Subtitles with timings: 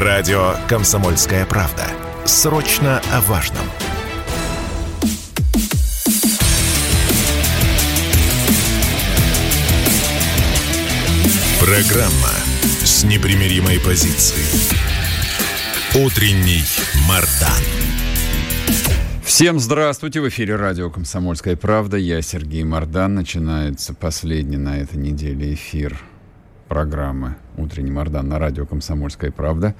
[0.00, 1.82] Радио «Комсомольская правда».
[2.24, 3.64] Срочно о важном.
[11.58, 12.30] Программа
[12.84, 14.46] с непримиримой позицией.
[15.96, 16.62] Утренний
[17.08, 17.50] Мардан.
[19.24, 20.20] Всем здравствуйте!
[20.20, 21.96] В эфире радио «Комсомольская правда».
[21.96, 23.16] Я Сергей Мордан.
[23.16, 26.00] Начинается последний на этой неделе эфир
[26.68, 29.74] программы «Утренний Мордан» на радио «Комсомольская правда».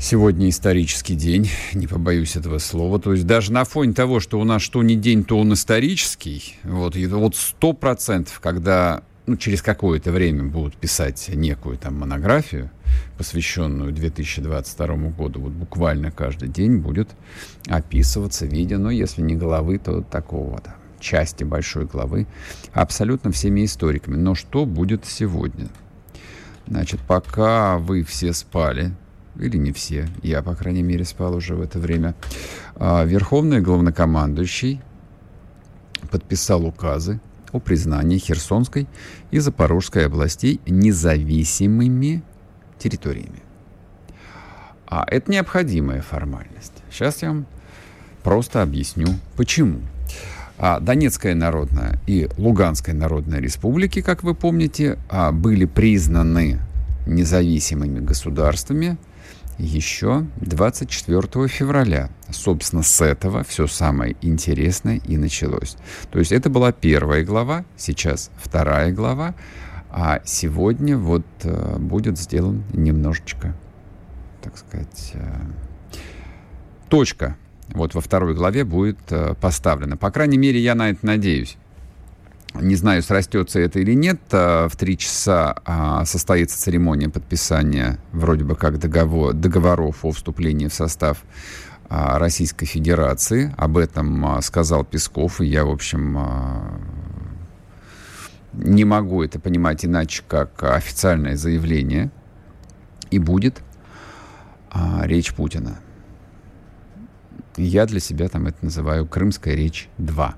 [0.00, 3.00] Сегодня исторический день, не побоюсь этого слова.
[3.00, 6.54] То есть даже на фоне того, что у нас что не день, то он исторический,
[6.62, 12.70] вот, и вот сто процентов, когда ну, через какое-то время будут писать некую там монографию,
[13.16, 17.08] посвященную 2022 году, вот буквально каждый день будет
[17.66, 22.26] описываться видео, но если не головы, то такого да, части большой главы,
[22.72, 24.16] абсолютно всеми историками.
[24.16, 25.68] Но что будет сегодня?
[26.66, 28.92] Значит, пока вы все спали,
[29.36, 32.14] или не все, я, по крайней мере, спал уже в это время,
[32.76, 34.80] а, Верховный главнокомандующий
[36.10, 37.20] подписал указы
[37.52, 38.86] о признании Херсонской
[39.30, 42.22] и Запорожской областей независимыми
[42.78, 43.42] территориями.
[44.86, 46.72] А это необходимая формальность.
[46.90, 47.46] Сейчас я вам
[48.22, 49.80] просто объясню, почему.
[50.58, 56.58] А Донецкая народная и Луганская народная республики, как вы помните, а, были признаны
[57.06, 58.98] независимыми государствами
[59.58, 62.10] еще 24 февраля.
[62.30, 65.76] Собственно, с этого все самое интересное и началось.
[66.10, 69.34] То есть это была первая глава, сейчас вторая глава,
[69.90, 73.54] а сегодня вот э, будет сделан немножечко,
[74.42, 75.34] так сказать, э,
[76.88, 77.36] точка.
[77.74, 79.96] Вот во второй главе будет э, поставлена.
[79.96, 81.58] По крайней мере, я на это надеюсь.
[82.54, 84.20] Не знаю, срастется это или нет.
[84.32, 90.66] А, в три часа а, состоится церемония подписания вроде бы как договор, договоров о вступлении
[90.66, 91.22] в состав
[91.88, 93.54] а, Российской Федерации.
[93.56, 96.18] Об этом сказал Песков, и я, в общем,
[98.54, 102.10] не могу это понимать иначе, как официальное заявление.
[103.10, 103.62] И будет
[105.04, 105.78] речь Путина.
[107.58, 110.34] Я для себя там это называю «Крымская речь 2».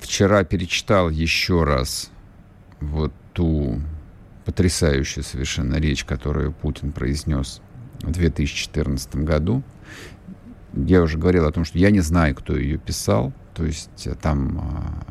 [0.00, 2.10] Вчера перечитал еще раз
[2.80, 3.80] вот ту
[4.44, 7.62] потрясающую совершенно речь, которую Путин произнес
[8.02, 9.62] в 2014 году.
[10.72, 13.32] Я уже говорил о том, что я не знаю, кто ее писал.
[13.54, 15.06] То есть э, там, а,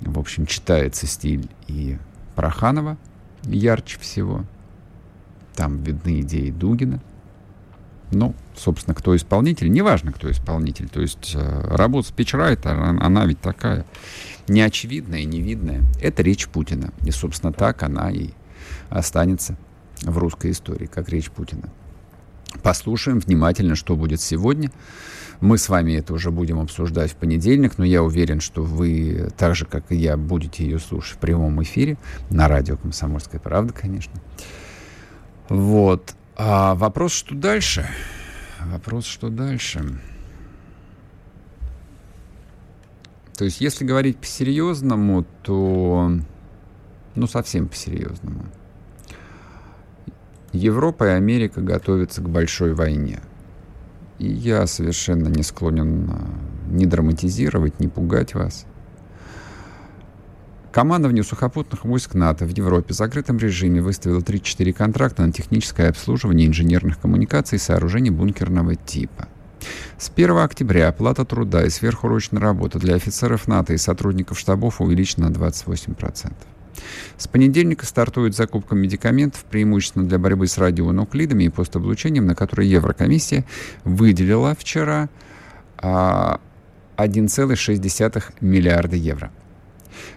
[0.00, 1.98] в общем, читается стиль и
[2.36, 2.96] Проханова
[3.42, 4.46] ярче всего.
[5.54, 7.02] Там видны идеи Дугина.
[8.12, 10.88] Ну, собственно, кто исполнитель, неважно, кто исполнитель.
[10.88, 13.84] То есть э, работа спичрайтера, она, она ведь такая
[14.48, 15.82] неочевидная, невидная.
[16.00, 16.92] Это речь Путина.
[17.04, 18.30] И, собственно, так она и
[18.90, 19.56] останется
[20.02, 21.68] в русской истории, как речь Путина.
[22.62, 24.70] Послушаем внимательно, что будет сегодня.
[25.40, 29.54] Мы с вами это уже будем обсуждать в понедельник, но я уверен, что вы, так
[29.54, 31.98] же, как и я, будете ее слушать в прямом эфире
[32.30, 34.14] на радио «Комсомольская правда», конечно.
[35.48, 36.14] Вот.
[36.36, 37.88] А вопрос, что дальше?
[38.60, 39.98] Вопрос, что дальше?
[43.36, 46.10] То есть, если говорить по-серьезному, то...
[47.14, 48.44] Ну, совсем по-серьезному.
[50.52, 53.20] Европа и Америка готовятся к большой войне.
[54.18, 58.66] И я совершенно не склонен а, не драматизировать, не пугать вас.
[60.76, 66.46] Командование сухопутных войск НАТО в Европе в закрытом режиме выставило 34 контракта на техническое обслуживание
[66.46, 69.26] инженерных коммуникаций и сооружений бункерного типа.
[69.96, 75.30] С 1 октября оплата труда и сверхурочная работа для офицеров НАТО и сотрудников штабов увеличена
[75.30, 76.34] на 28%.
[77.16, 83.46] С понедельника стартует закупка медикаментов, преимущественно для борьбы с радионуклидами и постоблучением, на которые Еврокомиссия
[83.84, 85.08] выделила вчера
[85.78, 86.38] 1,6
[86.98, 89.32] а, миллиарда евро.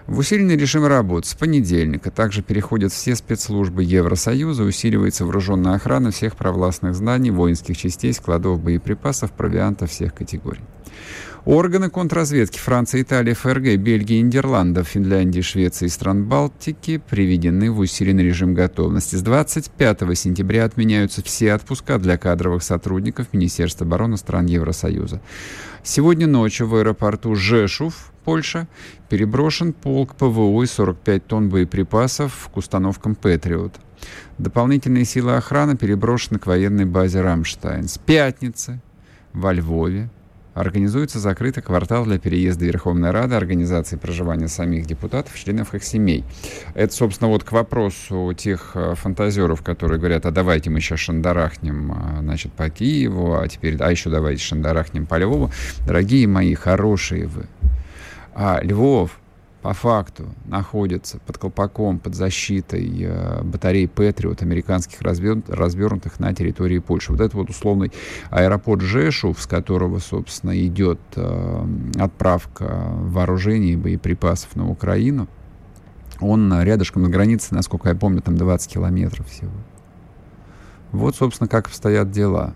[0.07, 6.35] В усиленный режим работы с понедельника также переходят все спецслужбы Евросоюза, усиливается вооруженная охрана всех
[6.35, 10.61] провластных зданий, воинских частей, складов боеприпасов, провианта всех категорий.
[11.45, 18.23] Органы контрразведки Франции, Италии, ФРГ, Бельгии, Нидерландов, Финляндии, Швеции и стран Балтики приведены в усиленный
[18.23, 19.15] режим готовности.
[19.15, 25.21] С 25 сентября отменяются все отпуска для кадровых сотрудников Министерства обороны стран Евросоюза.
[25.81, 28.67] Сегодня ночью в аэропорту Жешув, Польша,
[29.07, 33.75] переброшен полк ПВО и 45 тонн боеприпасов к установкам «Патриот».
[34.37, 37.87] Дополнительные силы охраны переброшены к военной базе «Рамштайн».
[37.87, 38.81] С пятницы
[39.33, 40.09] во Львове
[40.59, 46.23] организуется закрытый квартал для переезда Верховной Рады, организации проживания самих депутатов, членов их семей.
[46.73, 51.91] Это, собственно, вот к вопросу тех э, фантазеров, которые говорят, а давайте мы сейчас шандарахнем,
[51.91, 55.51] а, значит, по Киеву, а теперь, а еще давайте шандарахнем по Львову.
[55.85, 57.45] Дорогие мои, хорошие вы.
[58.33, 59.18] А Львов,
[59.61, 67.11] по факту находится под колпаком, под защитой э, батарей Патриот американских развернутых на территории Польши.
[67.11, 67.91] Вот это вот условный
[68.29, 71.65] аэропорт Жешув, с которого, собственно, идет э,
[71.97, 75.27] отправка вооружений и боеприпасов на Украину,
[76.21, 79.51] он рядышком с границей, насколько я помню, там 20 километров всего.
[80.91, 82.53] Вот, собственно, как обстоят дела.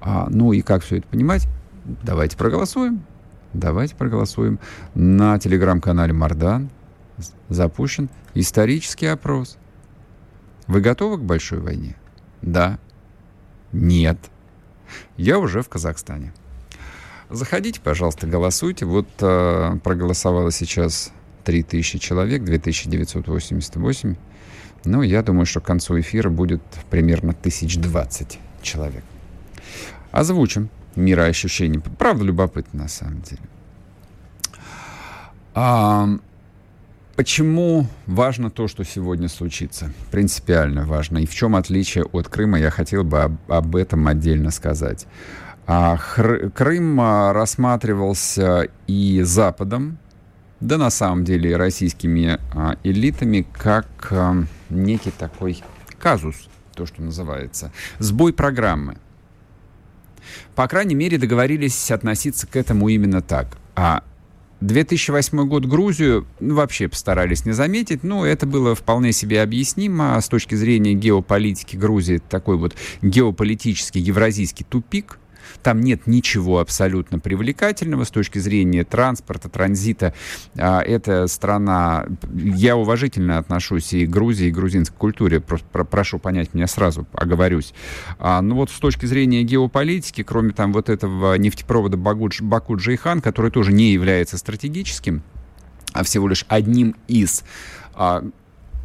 [0.00, 1.46] А, ну и как все это понимать?
[1.84, 3.02] Давайте проголосуем.
[3.52, 4.58] Давайте проголосуем.
[4.94, 6.70] На телеграм-канале Мардан
[7.48, 9.58] запущен исторический опрос.
[10.66, 11.96] Вы готовы к большой войне?
[12.42, 12.78] Да.
[13.72, 14.18] Нет.
[15.16, 16.32] Я уже в Казахстане.
[17.28, 18.86] Заходите, пожалуйста, голосуйте.
[18.86, 21.12] Вот э, проголосовало сейчас
[21.44, 24.16] 3000 человек, 2988.
[24.84, 29.04] Ну, я думаю, что к концу эфира будет примерно 1020 человек.
[30.10, 31.80] Озвучим мироощущение.
[31.98, 33.42] Правда, любопытно на самом деле.
[35.54, 36.08] А,
[37.16, 39.92] почему важно то, что сегодня случится?
[40.10, 41.18] Принципиально важно.
[41.18, 45.06] И в чем отличие от Крыма, я хотел бы об, об этом отдельно сказать.
[45.66, 49.98] А, Хр- Крым а, рассматривался и Западом,
[50.60, 55.62] да на самом деле российскими а, элитами, как а, некий такой
[55.98, 58.96] казус, то, что называется, сбой программы–
[60.54, 63.58] по крайней мере, договорились относиться к этому именно так.
[63.76, 64.02] А
[64.60, 70.28] 2008 год Грузию ну, вообще постарались не заметить, но это было вполне себе объяснимо с
[70.28, 72.18] точки зрения геополитики Грузии.
[72.18, 75.18] такой вот геополитический евразийский тупик–
[75.62, 80.14] там нет ничего абсолютно привлекательного с точки зрения транспорта, транзита.
[80.56, 82.06] А, эта страна...
[82.32, 85.40] Я уважительно отношусь и к Грузии, и к грузинской культуре.
[85.40, 87.74] Просто прошу понять меня сразу, оговорюсь.
[88.18, 93.72] А, ну вот с точки зрения геополитики, кроме там вот этого нефтепровода Баку-Джейхан, который тоже
[93.72, 95.22] не является стратегическим,
[95.92, 97.44] а всего лишь одним из
[97.94, 98.24] а,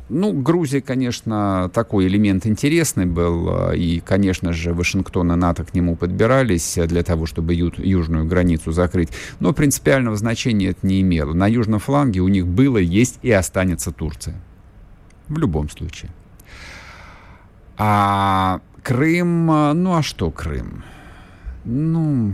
[0.10, 5.74] ну, Грузия, конечно, такой элемент интересный был, а, и, конечно же, Вашингтон и НАТО к
[5.74, 9.10] нему подбирались для того, чтобы ю- южную границу закрыть,
[9.40, 11.34] но принципиального значения это не имело.
[11.34, 14.36] На южном фланге у них было, есть и останется Турция.
[15.28, 16.12] В любом случае.
[17.78, 20.84] А Крым, а, ну а что Крым?
[21.63, 22.34] Ну,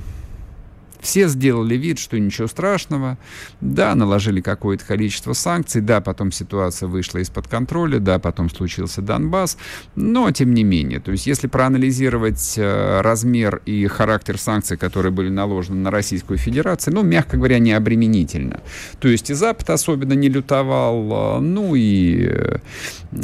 [1.02, 3.18] все сделали вид, что ничего страшного.
[3.60, 5.82] Да, наложили какое-то количество санкций.
[5.82, 8.00] Да, потом ситуация вышла из-под контроля.
[8.00, 9.58] Да, потом случился Донбасс.
[9.96, 15.30] Но, тем не менее, то есть если проанализировать э, размер и характер санкций, которые были
[15.30, 18.62] наложены на Российскую Федерацию, ну, мягко говоря, не обременительно.
[19.00, 22.58] То есть и Запад особенно не лютовал, э, ну и э,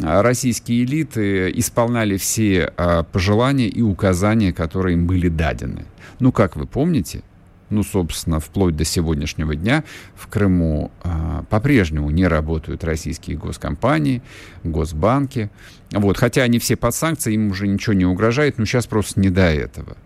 [0.01, 2.74] российские элиты исполняли все
[3.12, 5.85] пожелания и указания, которые им были дадены.
[6.19, 7.21] Ну, как вы помните,
[7.69, 9.84] ну, собственно, вплоть до сегодняшнего дня
[10.16, 14.22] в Крыму э, по-прежнему не работают российские госкомпании,
[14.64, 15.50] госбанки.
[15.92, 19.30] Вот, хотя они все под санкцией, им уже ничего не угрожает, но сейчас просто не
[19.30, 19.98] до этого.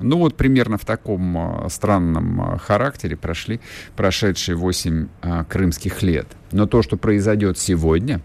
[0.00, 3.60] Ну вот примерно в таком э, странном э, характере прошли
[3.96, 6.26] прошедшие 8 э, крымских лет.
[6.52, 8.22] Но то, что произойдет сегодня,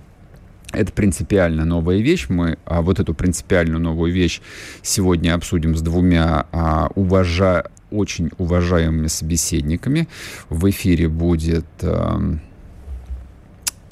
[0.72, 2.28] это принципиально новая вещь.
[2.30, 4.42] Мы а, вот эту принципиальную новую вещь
[4.82, 10.08] сегодня обсудим с двумя а, уважа, очень уважаемыми собеседниками.
[10.50, 12.38] В эфире будет э,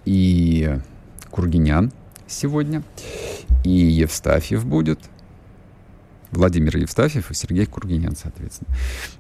[0.06, 0.78] и
[1.32, 1.92] Кургинян
[2.28, 2.84] сегодня,
[3.64, 5.00] и Евстафьев будет–
[6.34, 8.70] Владимир Евстафьев и Сергей Кургинян, соответственно.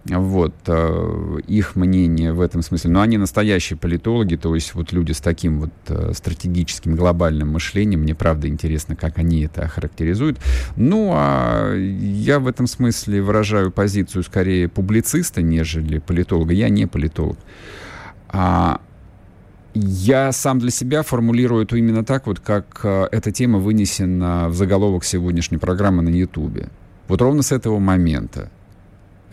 [0.06, 0.54] Вот.
[0.68, 2.92] Э, их мнение в этом смысле.
[2.92, 8.02] Но они настоящие политологи, то есть вот люди с таким вот э, стратегическим глобальным мышлением.
[8.02, 10.40] Мне правда интересно, как они это охарактеризуют.
[10.76, 16.54] Ну, а я в этом смысле выражаю позицию скорее публициста, нежели политолога.
[16.54, 17.38] Я не политолог.
[18.30, 18.82] А
[19.76, 24.56] я сам для себя формулирую это именно так, вот как э, эта тема вынесена в
[24.56, 26.70] заголовок сегодняшней программы на Ютубе.
[27.08, 28.50] Вот ровно с этого момента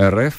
[0.01, 0.35] РФ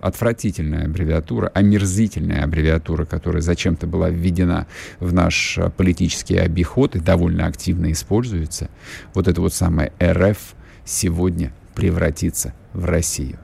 [0.00, 4.66] отвратительная аббревиатура, омерзительная аббревиатура, которая зачем-то была введена
[5.00, 8.70] в наш а, политический обиход и довольно активно используется,
[9.14, 10.38] вот это вот самое РФ
[10.84, 13.38] сегодня превратится в Россию,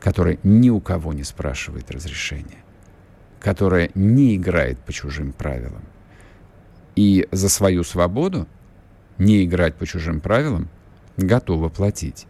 [0.00, 2.64] которая ни у кого не спрашивает разрешения,
[3.40, 5.82] которая не играет по чужим правилам.
[6.96, 8.48] И за свою свободу
[9.18, 10.68] не играть по чужим правилам
[11.18, 12.26] готова платить.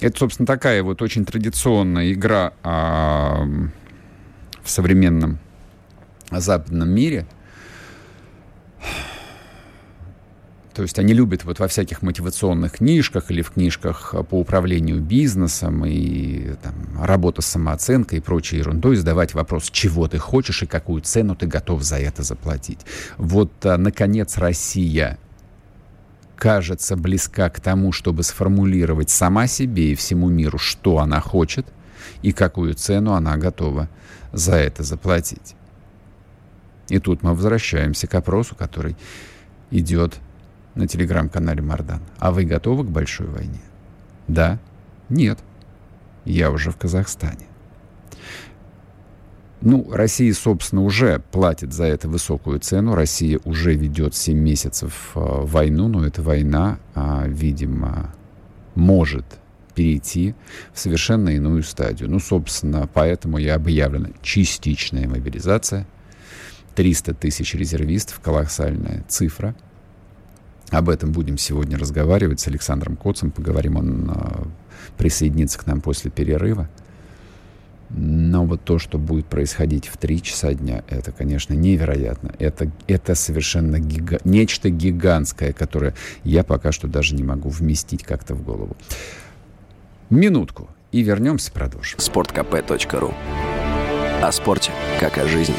[0.00, 3.44] Это, собственно, такая вот очень традиционная игра а,
[4.62, 5.38] в современном
[6.30, 7.26] западном мире.
[10.74, 15.84] То есть они любят вот во всяких мотивационных книжках или в книжках по управлению бизнесом
[15.84, 21.02] и там, работа с самооценкой и прочей ерундой задавать вопрос, чего ты хочешь и какую
[21.02, 22.78] цену ты готов за это заплатить.
[23.16, 25.18] Вот, а, наконец, Россия
[26.38, 31.66] кажется близка к тому, чтобы сформулировать сама себе и всему миру, что она хочет
[32.22, 33.88] и какую цену она готова
[34.32, 35.56] за это заплатить.
[36.88, 38.96] И тут мы возвращаемся к опросу, который
[39.70, 40.18] идет
[40.74, 42.00] на телеграм-канале Мардан.
[42.18, 43.60] А вы готовы к большой войне?
[44.28, 44.58] Да?
[45.08, 45.38] Нет.
[46.24, 47.47] Я уже в Казахстане.
[49.60, 52.94] Ну, Россия, собственно, уже платит за это высокую цену.
[52.94, 58.14] Россия уже ведет 7 месяцев э, войну, но эта война, э, видимо,
[58.76, 59.24] может
[59.74, 60.36] перейти
[60.72, 62.08] в совершенно иную стадию.
[62.08, 65.86] Ну, собственно, поэтому и объявлена частичная мобилизация.
[66.76, 69.56] 300 тысяч резервистов, колоссальная цифра.
[70.70, 73.32] Об этом будем сегодня разговаривать с Александром Коцем.
[73.32, 74.44] Поговорим, он э,
[74.96, 76.68] присоединится к нам после перерыва.
[77.90, 82.34] Но вот то, что будет происходить в 3 часа дня, это, конечно, невероятно.
[82.38, 84.18] Это, это совершенно гига...
[84.24, 88.76] нечто гигантское, которое я пока что даже не могу вместить как-то в голову.
[90.10, 91.98] Минутку, и вернемся, продолжим.
[91.98, 93.14] sportkp.ru
[94.22, 95.54] О спорте, как о жизни.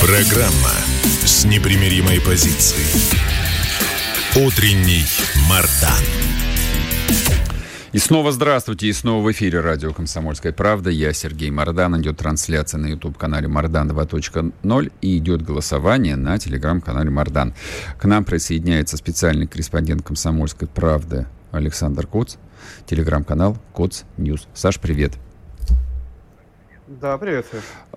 [0.00, 0.74] Программа
[1.24, 3.31] с непримиримой позицией.
[4.34, 5.04] Утренний
[5.46, 5.92] Мардан.
[7.92, 10.88] И снова здравствуйте, и снова в эфире радио «Комсомольская правда».
[10.88, 12.00] Я Сергей Мардан.
[12.00, 17.52] Идет трансляция на YouTube-канале «Мардан 2.0» и идет голосование на телеграм-канале «Мардан».
[17.98, 22.36] К нам присоединяется специальный корреспондент «Комсомольской правды» Александр Коц.
[22.86, 24.48] Телеграм-канал «Коц News».
[24.54, 25.12] Саш, привет.
[27.02, 27.46] Да, привет.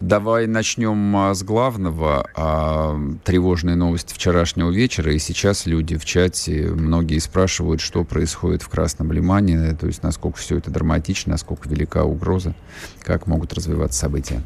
[0.01, 2.27] Давай начнем а, с главного.
[2.33, 5.13] А, тревожные новости вчерашнего вечера.
[5.13, 10.39] И сейчас люди в чате, многие спрашивают, что происходит в Красном Лимане, то есть насколько
[10.39, 12.55] все это драматично, насколько велика угроза,
[13.03, 14.41] как могут развиваться события.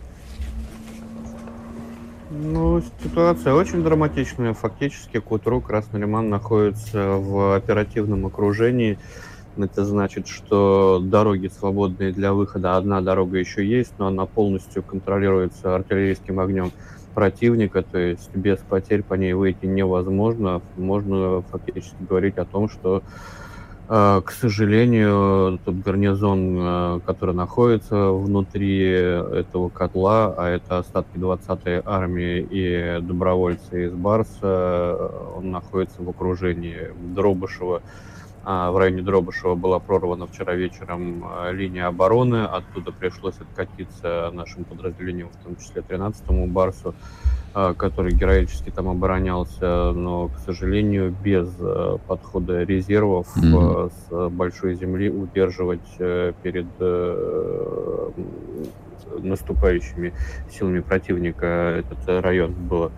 [2.29, 4.53] Ну, ситуация очень драматичная.
[4.53, 8.99] Фактически к утру Красный Лиман находится в оперативном окружении
[9.63, 12.77] это значит, что дороги свободные для выхода.
[12.77, 16.71] Одна дорога еще есть, но она полностью контролируется артиллерийским огнем
[17.13, 20.61] противника, то есть без потерь по ней выйти невозможно.
[20.77, 23.03] Можно фактически говорить о том, что,
[23.89, 31.81] э, к сожалению, тот гарнизон, э, который находится внутри этого котла, а это остатки 20-й
[31.85, 37.81] армии и добровольцы из Барса, он находится в окружении Дробышева,
[38.49, 42.45] в районе Дробышева была прорвана вчера вечером а, линия обороны.
[42.45, 46.95] Оттуда пришлось откатиться нашим подразделениям, в том числе 13-му Барсу,
[47.53, 51.47] а, который героически там оборонялся, но, к сожалению, без
[52.07, 53.91] подхода резервов mm-hmm.
[53.91, 58.09] с большой земли удерживать э, перед э,
[59.19, 60.11] наступающими
[60.49, 62.91] силами противника этот район было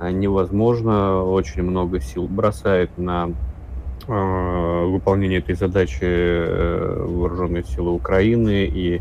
[0.00, 1.22] невозможно.
[1.24, 3.32] Очень много сил бросает на а,
[4.06, 9.00] выполнение этой задачи э, вооруженные силы Украины и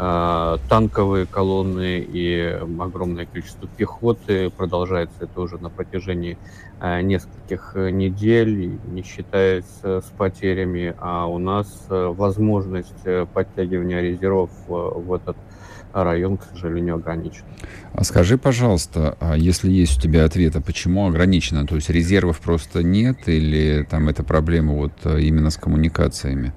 [0.00, 4.48] а, танковые колонны и огромное количество пехоты.
[4.50, 6.38] Продолжается это уже на протяжении
[6.78, 10.94] а, нескольких недель, не считаясь с потерями.
[10.98, 15.47] А у нас э, возможность э, подтягивания резервов в этот а
[15.92, 17.44] район, к сожалению, ограничен.
[17.92, 21.66] А скажи, пожалуйста, а если есть у тебя ответ, а почему ограничено?
[21.66, 26.52] То есть резервов просто нет или там это проблема вот э, именно с коммуникациями?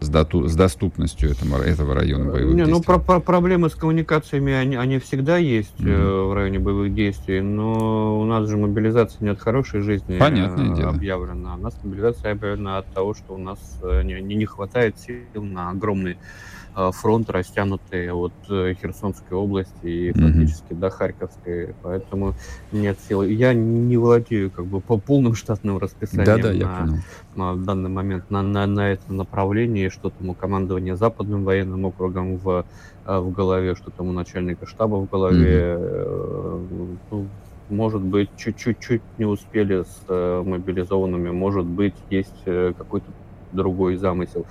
[0.00, 2.72] с, дату, с доступностью этого, этого района боевых Не, ну, действий?
[2.72, 5.90] Ну, про, про, проблемы с коммуникациями, они, они всегда есть mm-hmm.
[5.90, 10.72] э, в районе боевых действий, но у нас же мобилизация не от хорошей жизни Понятное
[10.72, 10.90] э, дело.
[10.90, 11.54] объявлена.
[11.54, 15.70] У нас мобилизация объявлена от того, что у нас э, не, не хватает сил на
[15.70, 16.57] огромный Э,
[16.92, 20.78] фронт, растянутый от э, Херсонской области и фактически mm-hmm.
[20.78, 22.34] до Харьковской, поэтому
[22.72, 23.22] нет сил.
[23.22, 27.02] Я не владею как бы по полным штатным расписанием да, да,
[27.34, 31.84] на, на данный момент на, на, на это направление, что там у командования Западным военным
[31.84, 32.64] округом в,
[33.06, 35.76] э, в голове, что там у начальника штаба в голове.
[35.78, 36.98] Mm-hmm.
[37.10, 37.26] Ну,
[37.70, 43.06] может быть, чуть-чуть не успели с мобилизованными, может быть, есть какой-то
[43.52, 44.46] другой замысел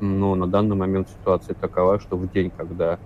[0.00, 2.98] но на данный момент ситуация такова, что в день, когда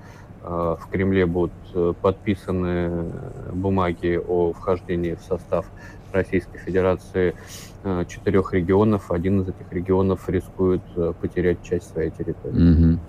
[0.43, 1.53] в Кремле будут
[2.01, 3.13] подписаны
[3.53, 5.67] бумаги о вхождении в состав
[6.13, 7.35] Российской Федерации
[8.09, 9.11] четырех регионов.
[9.11, 10.83] Один из этих регионов рискует
[11.21, 12.95] потерять часть своей территории.
[12.95, 13.01] Угу.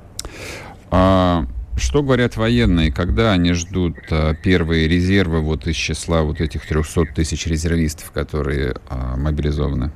[0.91, 3.95] А что говорят военные, когда они ждут
[4.43, 8.75] первые резервы вот из числа вот этих 300 тысяч резервистов, которые
[9.17, 9.91] мобилизованы?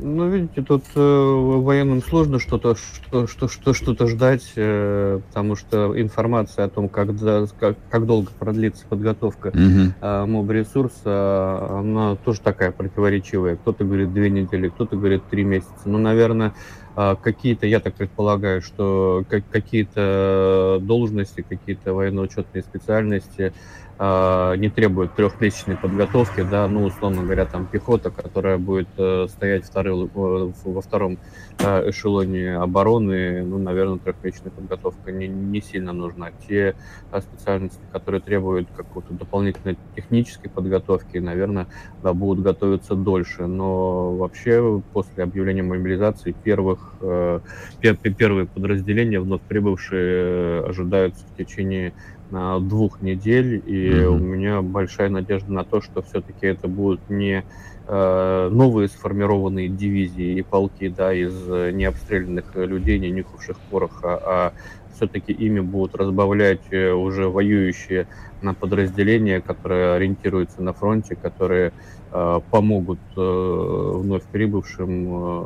[0.00, 6.00] Ну, видите, тут э, военным сложно что-то что, что, что, что-то ждать, э, потому что
[6.00, 9.92] информация о том, когда, как, как долго продлится подготовка угу.
[10.00, 13.56] э, моб-ресурса, она тоже такая противоречивая.
[13.56, 15.72] Кто-то говорит две недели, кто-то говорит три месяца.
[15.86, 16.54] Ну, наверное,
[16.96, 23.52] э, какие-то, я так предполагаю, что как, какие-то должности, какие-то военно-учетные специальности
[23.98, 29.64] э, не требует трехмесячной подготовки, да, ну, условно говоря, там пехота, которая будет э, стоять
[29.64, 31.18] второй, э, во втором
[31.58, 36.30] э, эшелоне обороны, ну, наверное, трехмесячная подготовка не, не сильно нужна.
[36.48, 36.74] Те
[37.12, 41.66] э, специальности, которые требуют какой-то дополнительной технической подготовки, наверное,
[42.02, 47.40] да, будут готовиться дольше, но вообще после объявления мобилизации первых, э,
[47.80, 51.92] первые подразделения вновь прибывшие э, ожидаются в течение
[52.30, 54.06] двух недель, и mm-hmm.
[54.06, 57.44] у меня большая надежда на то, что все-таки это будут не
[57.86, 64.52] э, новые сформированные дивизии и полки, да, из необстрелянных людей, не нюхавших пороха, а
[64.98, 68.08] все-таки ими будут разбавлять э, уже воюющие
[68.42, 71.72] на подразделения, которые ориентируются на фронте, которые
[72.12, 75.44] э, помогут э, вновь прибывшим э,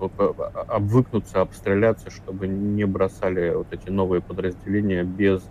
[0.00, 5.42] обвыкнуться, обстреляться, чтобы не бросали вот эти новые подразделения без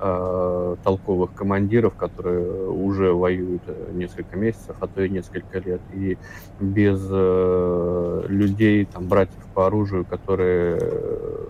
[0.00, 6.18] э, толковых командиров, которые уже воюют э, несколько месяцев, а то и несколько лет, и
[6.60, 11.46] без э, людей, там, братьев по оружию, которые э,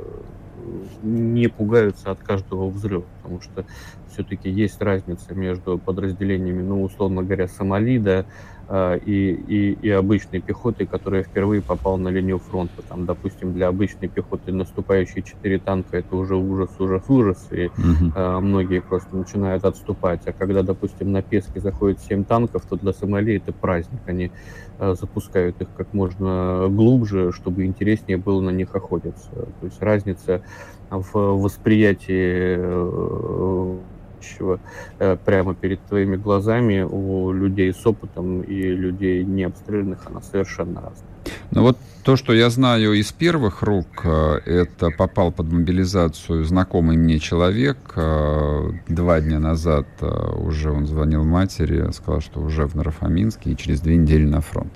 [1.03, 3.65] не пугаются от каждого взрыва, потому что
[4.11, 8.25] все-таки есть разница между подразделениями, ну, условно говоря, Сомали, да,
[8.69, 12.83] и, и, и обычной пехотой, которая впервые попала на линию фронта.
[12.89, 18.13] Там, допустим, для обычной пехоты наступающие четыре танка это уже ужас, ужас, ужас, и угу.
[18.15, 20.27] а, многие просто начинают отступать.
[20.27, 24.01] А когда, допустим, на Песке заходит семь танков, то для Сомали это праздник.
[24.07, 24.33] Они
[24.79, 29.31] а, запускают их как можно глубже, чтобы интереснее было на них охотиться.
[29.31, 30.43] То есть разница
[30.91, 33.77] в восприятии э,
[34.17, 34.61] происходящего
[34.99, 40.81] э, прямо перед твоими глазами у людей с опытом и людей не обстрелянных, она совершенно
[40.81, 41.11] разная.
[41.51, 46.97] Ну вот то, что я знаю из первых рук, э, это попал под мобилизацию знакомый
[46.97, 47.79] мне человек.
[47.97, 53.81] Э, два дня назад уже он звонил матери, сказал, что уже в Нарафаминске и через
[53.81, 54.73] две недели на фронт.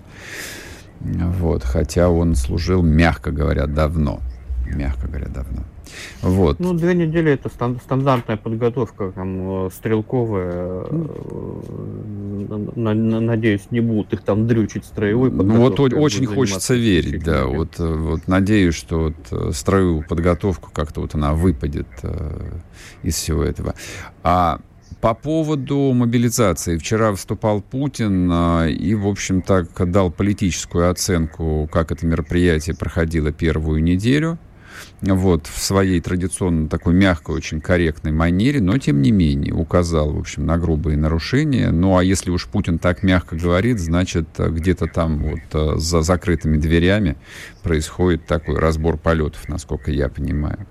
[1.01, 4.21] Вот, хотя он служил, мягко говоря, давно.
[4.67, 5.65] Мягко говоря, давно.
[6.23, 6.61] Вот.
[6.61, 10.85] Ну, две недели это стандартная подготовка, там, э, стрелковая.
[10.91, 11.71] Э,
[12.77, 17.47] надеюсь, не будут их там дрючить строевой Ну, вот очень хочется верить, да.
[17.47, 21.89] Вот, э, вот надеюсь, что вот строевую подготовку как-то вот она выпадет
[23.03, 23.75] из всего этого.
[24.23, 24.61] А
[25.01, 26.77] по поводу мобилизации.
[26.77, 28.31] Вчера выступал Путин
[28.67, 34.39] и, в общем, так дал политическую оценку, как это мероприятие проходило первую неделю
[35.01, 40.19] вот, в своей традиционной такой мягкой, очень корректной манере, но, тем не менее, указал, в
[40.19, 41.71] общем, на грубые нарушения.
[41.71, 46.57] Ну, а если уж Путин так мягко говорит, значит, где-то там вот э, за закрытыми
[46.57, 47.17] дверями
[47.63, 50.67] происходит такой разбор полетов, насколько я понимаю.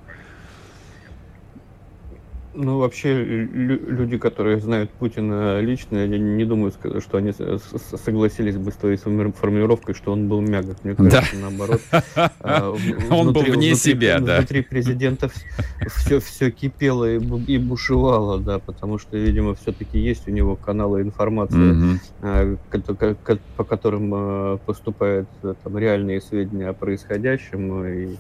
[2.62, 8.76] Ну, вообще, люди, которые знают Путина лично, я не думаю, что они согласились бы с
[8.76, 10.76] твоей формулировкой, что он был мягок.
[10.84, 11.40] Мне кажется, да.
[11.42, 11.80] наоборот.
[12.42, 12.76] А,
[13.12, 14.40] он был вне себя, да.
[14.40, 15.30] Внутри президента
[15.88, 22.58] все, кипело и бушевало, да, потому что, видимо, все-таки есть у него каналы информации, а,
[23.56, 25.30] по которым а, поступают
[25.64, 28.18] там реальные сведения о происходящем, и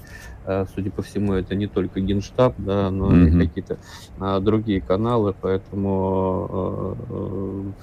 [0.73, 3.28] судя по всему, это не только Генштаб, да, но mm-hmm.
[3.28, 3.78] и какие-то
[4.19, 6.95] а, другие каналы, поэтому а,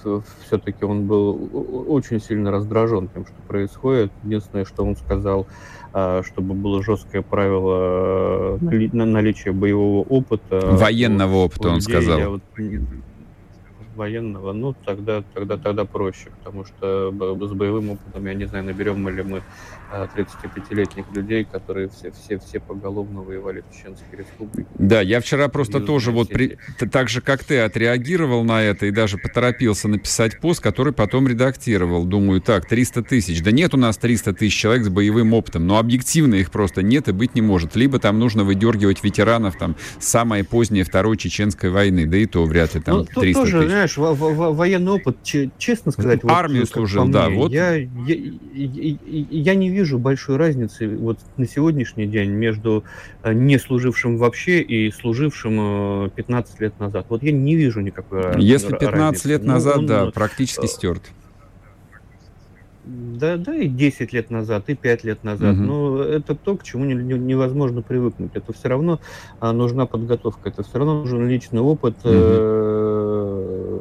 [0.05, 1.51] а, все-таки он был
[1.89, 4.11] очень сильно раздражен тем, что происходит.
[4.25, 5.47] Единственное, что он сказал,
[5.93, 10.61] а, чтобы было жесткое правило нали- наличия боевого опыта.
[10.73, 12.31] Военного опыта, он сказал.
[12.31, 12.43] Вот,
[13.97, 19.09] военного, ну, тогда, тогда, тогда проще, потому что с боевым опытом, я не знаю, наберем
[19.09, 19.43] ли мы
[19.93, 24.69] 35-летних а, людей, которые все, все, все поголовно воевали в Чеченской республике.
[24.79, 26.59] Да, я вчера просто Южные тоже вот при,
[26.91, 32.05] так же, как ты, отреагировал на это и даже поторопился написать пост, который потом редактировал.
[32.05, 33.43] Думаю, так, 300 тысяч.
[33.43, 37.09] Да нет у нас 300 тысяч человек с боевым опытом, но объективно их просто нет
[37.09, 37.77] и быть не может.
[37.77, 42.75] Либо там нужно выдергивать ветеранов там самой поздней Второй Чеченской войны, да и то вряд
[42.75, 43.71] ли там ну, 300 тоже, тысяч.
[43.71, 45.19] знаешь, военный опыт,
[45.59, 46.21] честно сказать...
[46.25, 47.29] Армию вот, служил, да.
[47.29, 47.53] вот.
[47.53, 47.89] Я, я,
[48.55, 48.97] я,
[49.31, 52.85] я не вижу большой разницы вот на сегодняшний день между
[53.23, 57.07] э, не служившим вообще и служившим 15 э, лет назад.
[57.09, 59.29] Вот я не вижу никакой Если 15 разницы.
[59.29, 61.03] лет ну, назад, ну, да, ну, практически э, стерт.
[62.87, 65.55] Да, да, и 10 лет назад, и 5 лет назад.
[65.57, 65.63] Угу.
[65.63, 68.31] Но это то, к чему не, не, невозможно привыкнуть.
[68.35, 69.01] Это все равно
[69.41, 72.13] а, нужна подготовка, это все равно нужен личный опыт, угу.
[72.13, 73.06] э,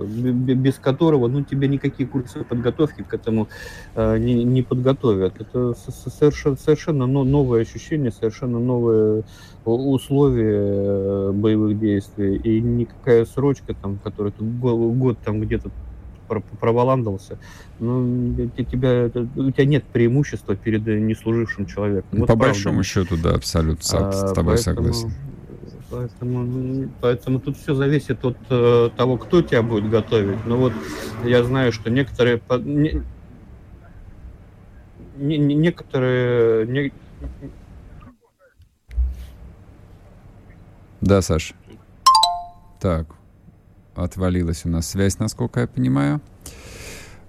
[0.06, 3.48] без которого ну, тебе никакие курсы подготовки к этому
[3.96, 5.40] э, не, не подготовят.
[5.40, 9.24] Это совершенно, совершенно новое ощущение, совершенно новые
[9.66, 12.38] условия э, боевых действий.
[12.38, 15.72] И никакая срочка, там, которая год, год там где-то
[16.60, 17.38] проволандался,
[17.80, 22.10] ну, тебя, у тебя нет преимущества перед неслужившим человеком.
[22.12, 22.46] Вот По правда.
[22.46, 25.14] большому счету, да, абсолютно а, с тобой поэтому, согласен.
[25.96, 30.46] Поэтому, поэтому тут все зависит от э, того, кто тебя будет готовить.
[30.46, 30.74] Но вот
[31.24, 32.42] я знаю, что некоторые...
[35.16, 36.68] Не, не, некоторые...
[36.68, 36.92] Не...
[41.00, 41.54] Да, Саш.
[42.82, 43.08] Так,
[43.96, 46.20] отвалилась у нас связь, насколько я понимаю.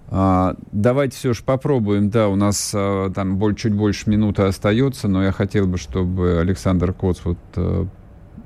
[0.09, 2.09] А, давайте все же попробуем.
[2.09, 6.39] Да, у нас а, там боль, чуть больше минуты остается, но я хотел бы, чтобы
[6.39, 7.87] Александр Коц, вот а,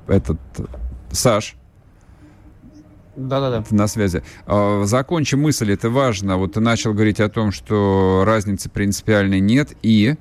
[0.06, 0.38] этот...
[1.10, 1.56] Саш,
[3.16, 3.64] да-да-да.
[3.70, 4.22] На связи.
[4.46, 6.38] А, закончи мысль, это важно.
[6.38, 10.16] Вот ты начал говорить о том, что разницы принципиальной нет, и...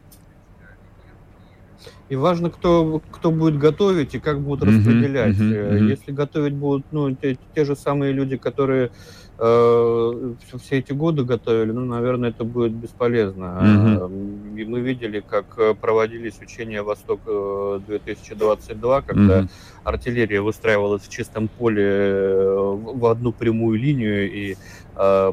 [2.11, 5.37] И важно, кто, кто будет готовить и как будут uh-huh, распределять.
[5.37, 5.89] Uh-huh, uh-huh.
[5.91, 8.91] Если готовить будут ну, те, те же самые люди, которые
[9.39, 13.61] э, все эти годы готовили, ну, наверное, это будет бесполезно.
[13.63, 14.59] Mm-hmm.
[14.59, 19.49] И мы видели, как э, проводились учения «Восток-2022», когда mm-hmm.
[19.83, 24.55] артиллерия выстраивалась в чистом поле э, в одну прямую линию, и э,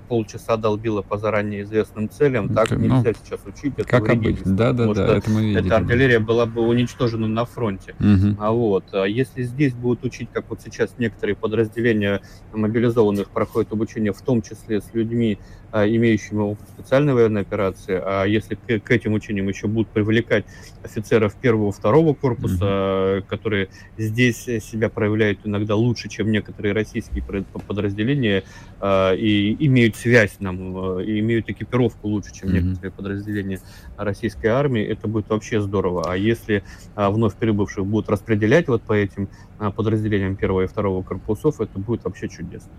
[0.09, 2.55] полчаса долбила по заранее известным целям.
[2.55, 3.75] Так ну, нельзя сейчас учить.
[3.77, 4.57] Это как обычно.
[4.57, 5.17] Да, да, да.
[5.17, 5.67] Это мы видели.
[5.67, 7.95] Эта артиллерия была бы уничтожена на фронте.
[8.01, 8.37] Угу.
[8.39, 14.13] А вот, а если здесь будут учить, как вот сейчас некоторые подразделения мобилизованных проходят обучение,
[14.13, 15.39] в том числе с людьми,
[15.73, 20.45] имеющими опыт специальной военной операции, а если к, к этим учениям еще будут привлекать
[20.83, 23.23] офицеров первого, второго корпуса, mm-hmm.
[23.23, 27.23] которые здесь себя проявляют иногда лучше, чем некоторые российские
[27.67, 28.45] подразделения,
[28.81, 32.61] а, и имеют связь нам, и имеют экипировку лучше, чем mm-hmm.
[32.61, 33.61] некоторые подразделения
[33.97, 36.11] российской армии, это будет вообще здорово.
[36.11, 36.63] А если
[36.95, 39.29] вновь прибывших будут распределять вот по этим
[39.75, 42.71] подразделениям первого и второго корпусов, это будет вообще чудесно.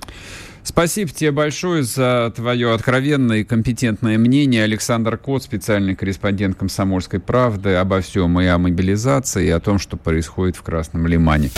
[0.63, 4.63] Спасибо тебе большое за твое откровенное и компетентное мнение.
[4.63, 9.97] Александр Кот, специальный корреспондент «Комсомольской правды» обо всем и о мобилизации, и о том, что
[9.97, 11.49] происходит в Красном Лимане.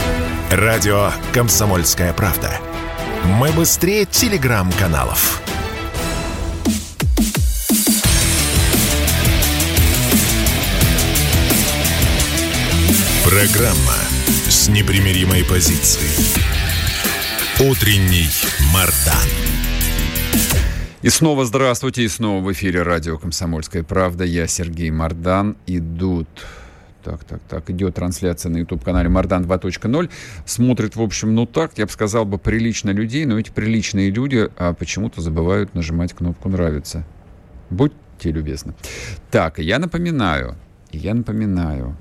[0.52, 2.52] Радио «Комсомольская правда».
[3.40, 5.42] Мы быстрее телеграм-каналов.
[13.24, 14.11] Программа
[14.52, 16.10] с непримиримой позицией.
[17.62, 18.28] Утренний
[18.74, 19.30] Мардан.
[21.02, 24.26] И снова здравствуйте, и снова в эфире радио «Комсомольская правда».
[24.26, 25.56] Я Сергей Мардан.
[25.68, 26.28] Идут...
[27.02, 30.10] Так, так, так, идет трансляция на YouTube-канале Мардан 2.0.
[30.46, 34.50] Смотрит, в общем, ну так, я бы сказал бы, прилично людей, но эти приличные люди
[34.58, 37.06] а почему-то забывают нажимать кнопку «Нравится».
[37.70, 38.74] Будьте любезны.
[39.32, 40.58] Так, я напоминаю,
[40.92, 41.96] я напоминаю,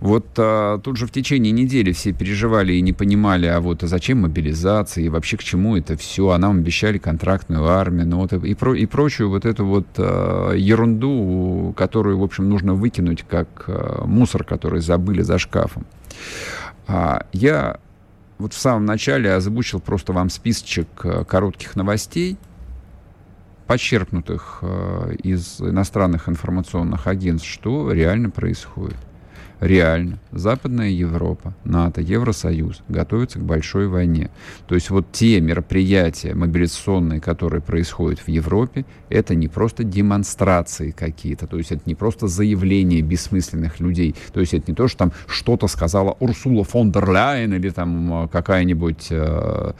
[0.00, 3.86] вот а, тут же в течение недели все переживали и не понимали, а вот а
[3.86, 8.32] зачем мобилизация и вообще к чему это все, а нам обещали контрактную армию, ну вот
[8.32, 13.64] и, про, и прочую вот эту вот а, ерунду, которую, в общем, нужно выкинуть как
[13.66, 15.86] а, мусор, который забыли за шкафом.
[16.86, 17.78] А, я
[18.38, 22.36] вот в самом начале озвучил просто вам списочек а, коротких новостей,
[23.66, 28.98] подчеркнутых э, из иностранных информационных агентств, что реально происходит
[29.64, 34.30] реально Западная Европа, НАТО, Евросоюз готовятся к большой войне.
[34.66, 41.46] То есть вот те мероприятия мобилизационные, которые происходят в Европе, это не просто демонстрации какие-то,
[41.46, 45.12] то есть это не просто заявления бессмысленных людей, то есть это не то, что там
[45.26, 49.72] что-то сказала Урсула фон дер Ляйен или там какая-нибудь э,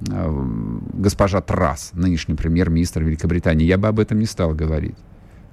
[0.00, 4.96] госпожа Трасс, нынешний премьер-министр Великобритании, я бы об этом не стал говорить.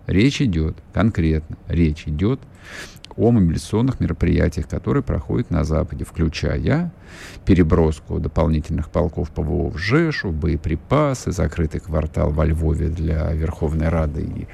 [0.06, 2.42] Речь идет, конкретно, речь идет
[3.16, 6.92] о мобилизационных мероприятиях, которые проходят на Западе, включая
[7.46, 14.48] переброску дополнительных полков ПВО в Жешу, боеприпасы, закрытый квартал во Львове для Верховной Рады и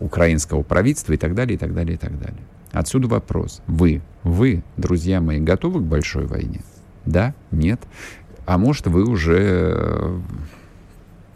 [0.00, 2.40] украинского правительства и так далее, и так далее, и так далее.
[2.72, 3.62] Отсюда вопрос.
[3.66, 6.60] Вы, вы, друзья мои, готовы к большой войне?
[7.06, 7.34] Да?
[7.50, 7.80] Нет?
[8.46, 10.20] А может, вы уже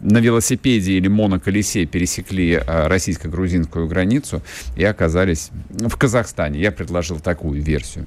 [0.02, 4.42] на велосипеде или моноколесе пересекли а, российско-грузинскую границу
[4.76, 6.60] и оказались в Казахстане.
[6.60, 8.06] Я предложил такую версию.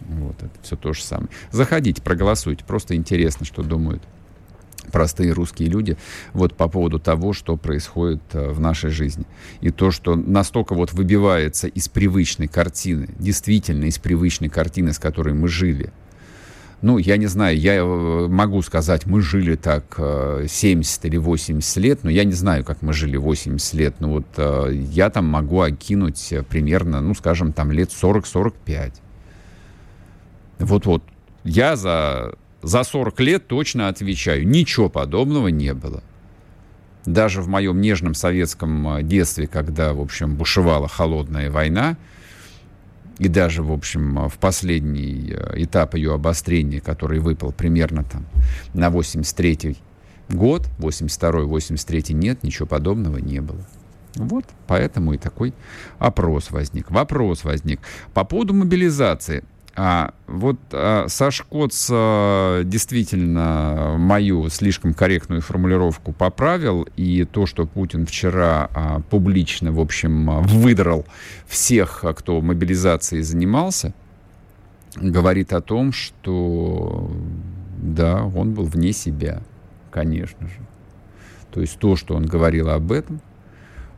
[0.00, 1.28] Вот, это все то же самое.
[1.50, 2.64] Заходите, проголосуйте.
[2.64, 4.02] Просто интересно, что думают
[4.92, 5.96] простые русские люди
[6.34, 9.26] вот по поводу того, что происходит а, в нашей жизни.
[9.60, 15.34] И то, что настолько вот выбивается из привычной картины, действительно из привычной картины, с которой
[15.34, 15.92] мы жили–
[16.84, 21.76] ну, я не знаю, я э, могу сказать, мы жили так 70 э, или 80
[21.78, 25.24] лет, но я не знаю, как мы жили 80 лет, но вот э, я там
[25.24, 28.92] могу окинуть примерно, ну, скажем, там лет 40-45.
[30.58, 31.02] Вот-вот.
[31.44, 36.02] Я за, за 40 лет точно отвечаю, ничего подобного не было.
[37.06, 41.96] Даже в моем нежном советском детстве, когда, в общем, бушевала холодная война,
[43.18, 48.26] и даже, в общем, в последний э, этап ее обострения, который выпал примерно там
[48.72, 49.76] на 83-й
[50.28, 53.64] год, 82-й, 83-й, нет, ничего подобного не было.
[54.16, 55.54] Вот поэтому и такой
[55.98, 56.90] опрос возник.
[56.90, 57.80] Вопрос возник.
[58.12, 59.44] По поводу мобилизации.
[59.76, 68.06] А вот а, Сашкоц а, действительно мою слишком корректную формулировку поправил, и то, что Путин
[68.06, 71.04] вчера а, публично, в общем, выдрал
[71.48, 73.92] всех, кто мобилизацией занимался,
[74.96, 77.10] говорит о том, что
[77.76, 79.42] да, он был вне себя,
[79.90, 80.58] конечно же.
[81.50, 83.20] То есть то, что он говорил об этом,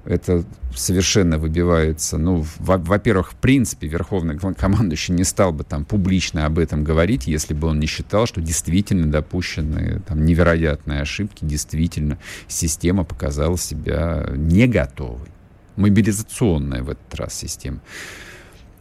[0.07, 2.17] это совершенно выбивается.
[2.19, 7.55] Ну, во-первых, в принципе, верховный командующий не стал бы там публично об этом говорить, если
[7.55, 14.67] бы он не считал, что действительно допущены там невероятные ошибки, действительно система показала себя не
[14.67, 15.29] готовой.
[15.77, 17.81] Мобилизационная в этот раз система.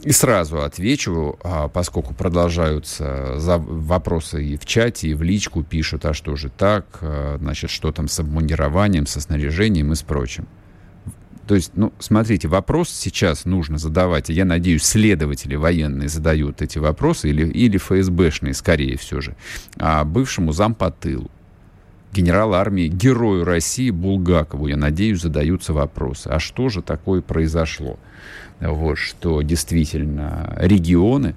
[0.01, 6.13] И сразу отвечу, а, поскольку продолжаются вопросы и в чате, и в личку пишут, а
[6.13, 10.47] что же так, а, значит, что там с обмундированием, со снаряжением и с прочим.
[11.47, 17.29] То есть, ну, смотрите, вопрос сейчас нужно задавать, я надеюсь, следователи военные задают эти вопросы,
[17.29, 19.35] или, или ФСБшные, скорее все же,
[19.77, 21.29] а бывшему зампотылу,
[22.11, 26.29] генерал армии, герою России Булгакову, я надеюсь, задаются вопросы.
[26.29, 27.99] А что же такое произошло?
[28.59, 31.35] Вот, что действительно регионы,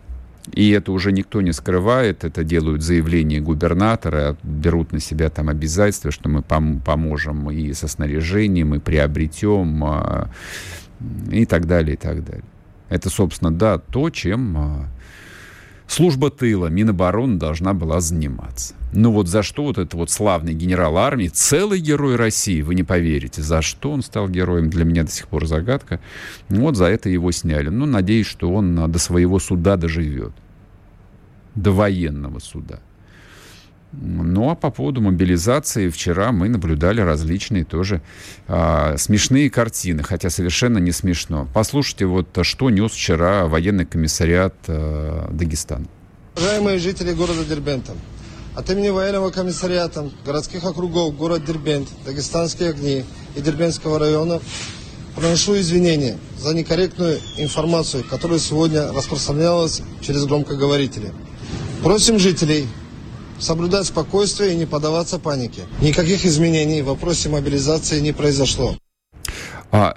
[0.52, 6.10] и это уже никто не скрывает, это делают заявления губернатора, берут на себя там обязательства,
[6.10, 10.30] что мы пом поможем и со снаряжением, и приобретем, а,
[11.30, 12.44] и так далее, и так далее.
[12.88, 14.88] Это, собственно, да, то, чем а,
[15.88, 18.74] служба тыла, Минобороны должна была заниматься.
[18.92, 22.84] Ну вот за что вот этот вот славный генерал армии, целый герой России, вы не
[22.84, 26.00] поверите, за что он стал героем, для меня до сих пор загадка.
[26.48, 27.68] Вот за это его сняли.
[27.68, 30.32] Ну, надеюсь, что он до своего суда доживет.
[31.54, 32.80] До военного суда.
[33.92, 38.02] Ну а по поводу мобилизации вчера мы наблюдали различные тоже
[38.46, 41.48] а, смешные картины, хотя совершенно не смешно.
[41.54, 45.86] Послушайте вот что нес вчера военный комиссариат а, Дагестана.
[46.36, 47.92] Уважаемые жители города Дербента,
[48.54, 53.04] от имени военного комиссариата городских округов город Дербент, Дагестанские огни
[53.36, 54.40] и Дербентского района
[55.16, 61.12] приношу извинения за некорректную информацию, которая сегодня распространялась через громкоговорители.
[61.82, 62.68] Просим жителей
[63.38, 65.62] соблюдать спокойствие и не поддаваться панике.
[65.80, 68.76] Никаких изменений в вопросе мобилизации не произошло.
[69.70, 69.94] А,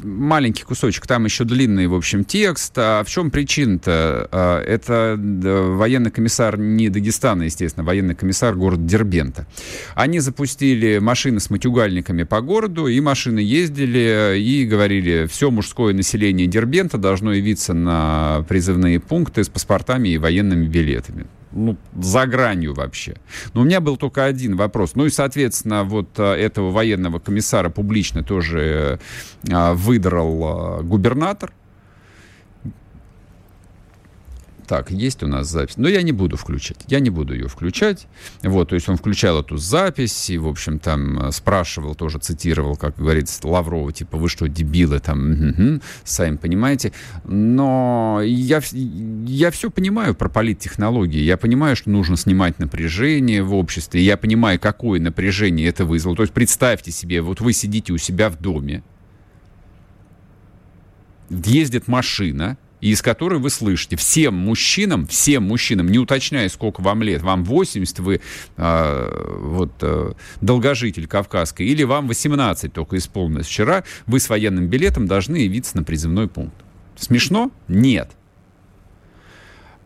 [0.00, 2.72] маленький кусочек, там еще длинный, в общем, текст.
[2.76, 4.28] А в чем причина-то?
[4.30, 9.46] А, это военный комиссар не Дагестана, естественно, военный комиссар города Дербента.
[9.94, 16.46] Они запустили машины с матюгальниками по городу, и машины ездили и говорили, все мужское население
[16.46, 23.16] Дербента должно явиться на призывные пункты с паспортами и военными билетами ну, за гранью вообще.
[23.54, 24.94] Но у меня был только один вопрос.
[24.94, 28.98] Ну и, соответственно, вот а, этого военного комиссара публично тоже
[29.50, 31.52] а, выдрал а, губернатор.
[34.66, 35.76] Так, есть у нас запись.
[35.76, 36.78] Но я не буду включать.
[36.88, 38.06] Я не буду ее включать.
[38.42, 42.76] Вот, то есть он включал эту запись и, в общем, там э, спрашивал, тоже цитировал,
[42.76, 46.92] как говорится, Лаврова, типа, вы что, дебилы, там, угу, сами понимаете.
[47.24, 51.20] Но я, я все понимаю про политтехнологии.
[51.20, 54.02] Я понимаю, что нужно снимать напряжение в обществе.
[54.02, 56.16] Я понимаю, какое напряжение это вызвало.
[56.16, 58.82] То есть представьте себе, вот вы сидите у себя в доме,
[61.30, 62.56] ездит машина,
[62.90, 67.98] из которой вы слышите всем мужчинам, всем мужчинам, не уточняя, сколько вам лет, вам 80,
[68.00, 68.20] вы
[68.56, 75.06] э, вот э, долгожитель кавказской, или вам 18 только исполнилось вчера, вы с военным билетом
[75.06, 76.56] должны явиться на призывной пункт.
[76.96, 77.50] Смешно?
[77.68, 78.10] Нет.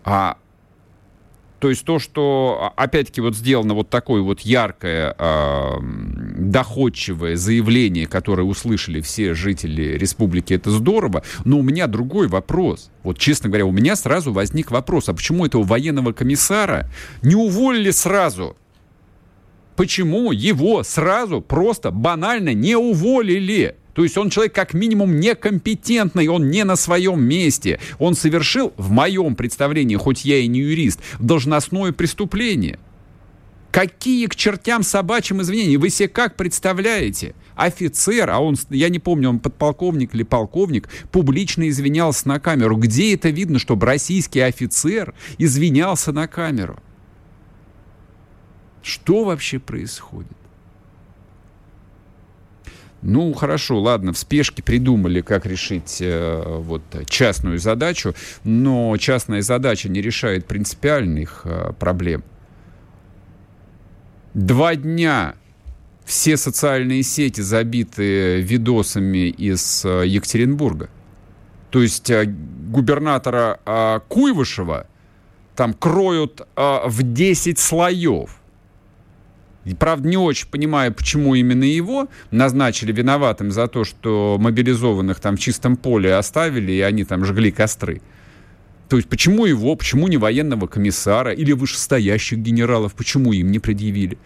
[0.04, 0.38] А
[1.60, 5.78] то есть то, что, а, опять-таки, вот сделано вот такое вот яркое, э,
[6.38, 11.22] доходчивое заявление, которое услышали все жители республики, это здорово.
[11.44, 12.90] Но у меня другой вопрос.
[13.02, 16.88] Вот, честно говоря, у меня сразу возник вопрос, а почему этого военного комиссара
[17.20, 18.56] не уволили сразу?
[19.76, 23.76] Почему его сразу просто банально не уволили?
[23.94, 27.80] То есть он человек как минимум некомпетентный, он не на своем месте.
[27.98, 32.78] Он совершил, в моем представлении, хоть я и не юрист, должностное преступление.
[33.70, 35.76] Какие к чертям собачьим извинения?
[35.76, 37.34] Вы себе как представляете?
[37.54, 42.76] Офицер, а он, я не помню, он подполковник или полковник, публично извинялся на камеру.
[42.76, 46.80] Где это видно, чтобы российский офицер извинялся на камеру?
[48.82, 50.39] Что вообще происходит?
[53.02, 59.88] Ну, хорошо, ладно, в спешке придумали, как решить э, вот частную задачу, но частная задача
[59.88, 62.22] не решает принципиальных э, проблем.
[64.34, 65.34] Два дня
[66.04, 70.90] все социальные сети забиты видосами из э, Екатеринбурга.
[71.70, 74.86] То есть э, губернатора э, Куйвышева
[75.56, 78.39] там кроют э, в 10 слоев.
[79.78, 85.40] Правда, не очень понимаю, почему именно его назначили виноватым за то, что мобилизованных там в
[85.40, 88.00] чистом поле оставили, и они там жгли костры.
[88.88, 94.18] То есть почему его, почему не военного комиссара или вышестоящих генералов, почему им не предъявили?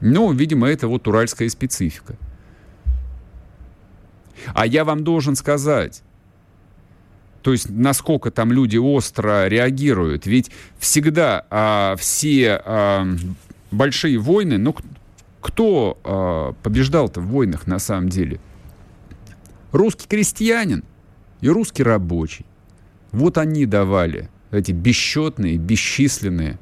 [0.00, 2.16] Ну, видимо, это вот уральская специфика.
[4.54, 6.02] А я вам должен сказать,
[7.42, 10.26] то есть насколько там люди остро реагируют.
[10.26, 13.06] Ведь всегда а, все а,
[13.76, 14.74] большие войны, ну,
[15.40, 18.40] кто э, побеждал-то в войнах на самом деле?
[19.72, 20.84] Русский крестьянин
[21.40, 22.46] и русский рабочий.
[23.12, 26.58] Вот они давали эти бесчетные, бесчисленные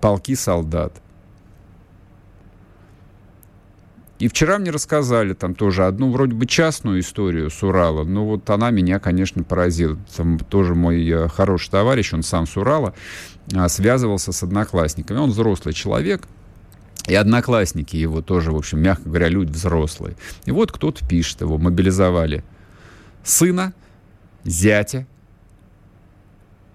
[0.00, 1.00] полки солдат.
[4.20, 8.50] И вчера мне рассказали там тоже одну вроде бы частную историю с Урала, но вот
[8.50, 9.96] она меня, конечно, поразила.
[10.14, 12.92] Там тоже мой э, хороший товарищ, он сам с Урала,
[13.68, 15.18] связывался с одноклассниками.
[15.18, 16.26] Он взрослый человек,
[17.06, 20.16] и одноклассники его тоже, в общем, мягко говоря, люди взрослые.
[20.44, 22.44] И вот кто-то пишет, его мобилизовали
[23.24, 23.72] сына,
[24.44, 25.06] зятя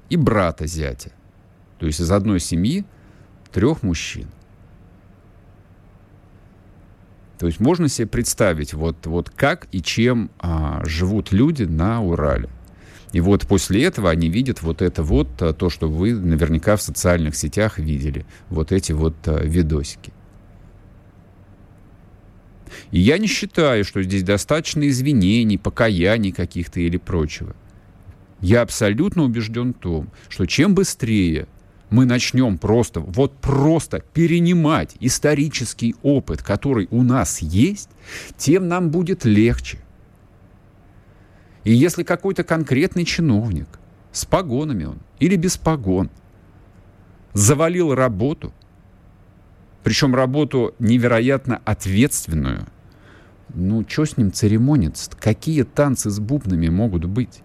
[0.10, 1.12] и брата зятя.
[1.80, 2.86] То есть из одной семьи
[3.52, 4.28] трех мужчин.
[7.38, 12.50] То есть можно себе представить, вот, вот как и чем а, живут люди на Урале.
[13.16, 16.82] И вот после этого они видят вот это вот, а, то, что вы наверняка в
[16.82, 20.12] социальных сетях видели, вот эти вот а, видосики.
[22.92, 27.56] И я не считаю, что здесь достаточно извинений, покаяний каких-то или прочего.
[28.42, 31.48] Я абсолютно убежден в том, что чем быстрее
[31.90, 37.88] мы начнем просто, вот просто перенимать исторический опыт, который у нас есть,
[38.38, 39.78] тем нам будет легче.
[41.66, 43.68] И если какой-то конкретный чиновник
[44.12, 46.10] с погонами он или без погон
[47.34, 48.54] завалил работу,
[49.84, 52.68] причем работу невероятно ответственную,
[53.54, 55.12] ну, что с ним церемониться?
[55.20, 57.42] Какие танцы с бубнами могут быть?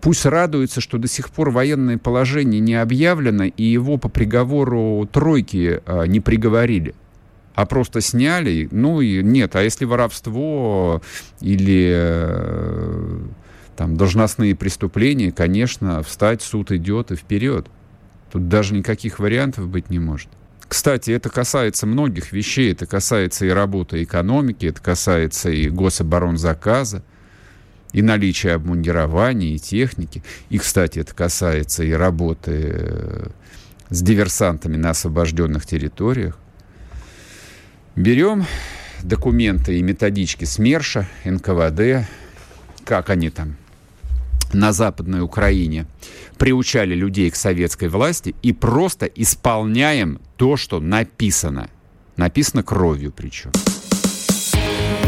[0.00, 5.80] Пусть радуется, что до сих пор военное положение не объявлено, и его по приговору тройки
[5.86, 6.94] а, не приговорили,
[7.54, 8.68] а просто сняли.
[8.70, 11.02] Ну и нет, а если воровство
[11.40, 13.18] или э,
[13.76, 17.66] там должностные преступления, конечно, встать, суд идет и вперед.
[18.32, 20.28] Тут даже никаких вариантов быть не может.
[20.66, 22.72] Кстати, это касается многих вещей.
[22.72, 27.04] Это касается и работы экономики, это касается и гособоронзаказа
[27.92, 30.24] и наличие обмундирования, и техники.
[30.48, 33.26] И, кстати, это касается и работы э,
[33.90, 36.36] с диверсантами на освобожденных территориях.
[37.96, 38.44] Берем
[39.02, 42.08] документы и методички СМЕРШа, НКВД,
[42.84, 43.56] как они там
[44.52, 45.86] на Западной Украине
[46.36, 51.70] приучали людей к советской власти и просто исполняем то, что написано.
[52.16, 53.52] Написано кровью причем.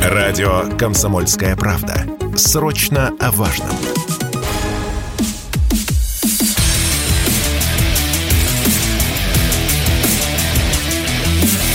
[0.02, 2.06] Радио «Комсомольская правда».
[2.36, 3.70] Срочно о важном.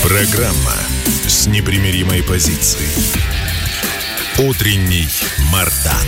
[0.04, 0.81] Программа
[1.32, 2.90] с непримиримой позицией.
[4.38, 5.08] Утренний
[5.54, 6.06] Мардан.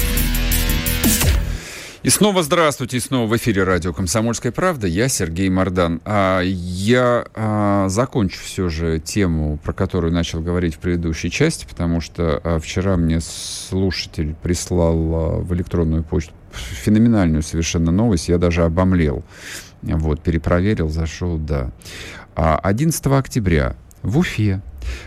[2.03, 4.85] И снова здравствуйте, и снова в эфире радио «Комсомольская правда».
[4.85, 6.01] Я Сергей Мордан.
[6.03, 12.01] А, я а, закончу все же тему, про которую начал говорить в предыдущей части, потому
[12.01, 18.27] что а, вчера мне слушатель прислал а, в электронную почту феноменальную совершенно новость.
[18.27, 19.23] Я даже обомлел.
[19.83, 21.71] Вот, перепроверил, зашел, да.
[22.35, 24.61] 11 октября в Уфе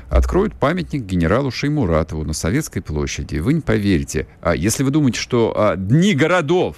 [0.09, 3.39] откроют памятник генералу Шеймуратову на Советской площади.
[3.39, 4.27] Вы не поверите.
[4.41, 6.77] А если вы думаете, что а, дни городов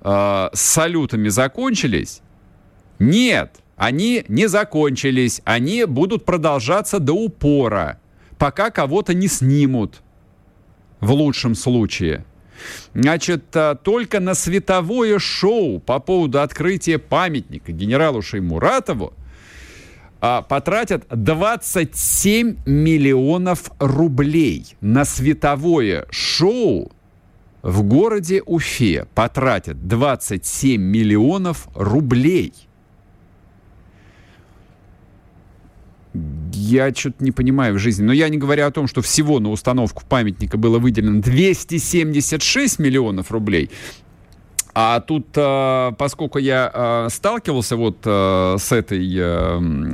[0.00, 2.20] а, с салютами закончились,
[2.98, 5.40] нет, они не закончились.
[5.44, 8.00] Они будут продолжаться до упора,
[8.36, 10.02] пока кого-то не снимут.
[11.00, 12.24] В лучшем случае.
[12.94, 19.12] Значит, а, только на световое шоу по поводу открытия памятника генералу Шеймуратову
[20.26, 26.90] а, потратят 27 миллионов рублей на световое шоу
[27.60, 29.06] в городе Уфе.
[29.14, 32.54] Потратят 27 миллионов рублей.
[36.54, 38.02] Я что-то не понимаю в жизни.
[38.02, 43.30] Но я не говорю о том, что всего на установку памятника было выделено 276 миллионов
[43.30, 43.70] рублей.
[44.74, 49.04] А тут, э, поскольку я э, сталкивался вот э, с этой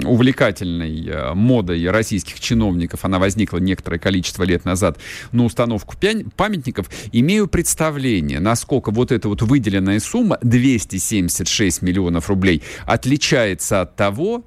[0.06, 4.98] увлекательной модой российских чиновников, она возникла некоторое количество лет назад
[5.32, 5.94] на установку
[6.36, 14.44] памятников, имею представление, насколько вот эта вот выделенная сумма 276 миллионов рублей отличается от того,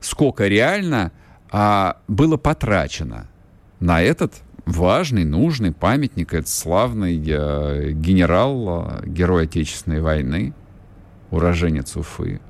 [0.00, 1.12] сколько реально
[1.50, 3.28] а, было потрачено
[3.80, 4.34] на этот
[4.66, 6.34] важный, нужный памятник.
[6.34, 10.52] Это славный э, генерал, э, герой Отечественной войны,
[11.30, 12.40] уроженец Уфы.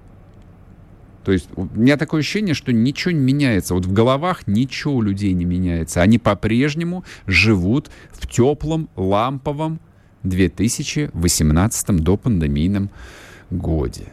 [1.24, 3.74] То есть у меня такое ощущение, что ничего не меняется.
[3.74, 6.00] Вот в головах ничего у людей не меняется.
[6.00, 9.80] Они по-прежнему живут в теплом, ламповом
[10.22, 12.90] 2018 допандемийном
[13.50, 14.12] годе,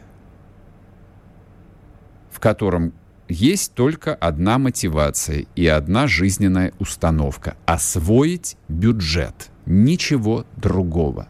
[2.32, 2.94] в котором
[3.34, 9.50] есть только одна мотивация и одна жизненная установка– освоить бюджет.
[9.66, 11.28] Ничего другого.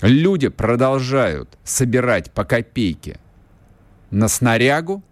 [0.00, 3.20] Люди продолжают собирать по копейке
[4.10, 5.02] на снарягу,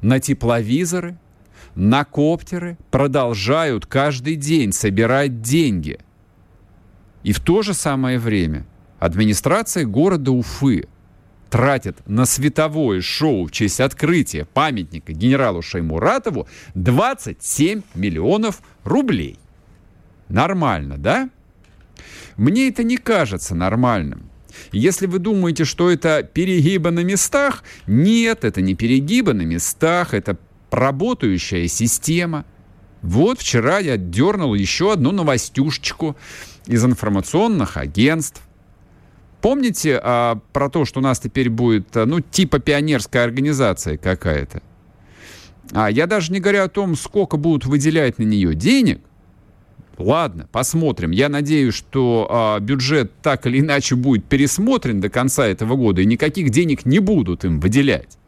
[0.00, 1.18] на тепловизоры,
[1.74, 5.98] на коптеры, продолжают каждый день собирать деньги.
[7.24, 8.64] И в то же самое время
[8.98, 10.88] администрация города Уфы
[11.50, 19.38] тратит на световое шоу в честь открытия памятника генералу Шаймуратову 27 миллионов рублей.
[20.28, 21.30] Нормально, да?
[22.36, 24.30] Мне это не кажется нормальным.
[24.72, 30.38] Если вы думаете, что это перегибы на местах, нет, это не перегибы на местах, это
[30.70, 32.44] работающая система.
[33.02, 36.16] Вот вчера я дернул еще одну новостюшечку
[36.66, 38.42] из информационных агентств.
[39.40, 44.62] Помните а, про то, что у нас теперь будет, а, ну, типа пионерская организация какая-то?
[45.72, 49.00] А я даже не говорю о том, сколько будут выделять на нее денег.
[49.98, 51.10] Ладно, посмотрим.
[51.10, 56.06] Я надеюсь, что а, бюджет так или иначе будет пересмотрен до конца этого года, и
[56.06, 58.18] никаких денег не будут им выделять.